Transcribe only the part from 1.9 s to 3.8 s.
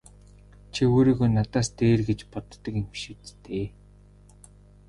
гэж боддог юм биш биз дээ!